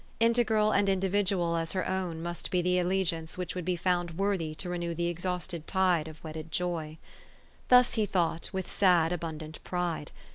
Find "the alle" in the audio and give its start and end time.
2.63-2.89